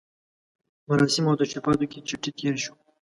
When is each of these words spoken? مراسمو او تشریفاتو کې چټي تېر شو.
مراسمو 0.87 1.29
او 1.31 1.39
تشریفاتو 1.41 1.85
کې 1.91 1.99
چټي 2.07 2.31
تېر 2.37 2.55
شو. 2.63 2.73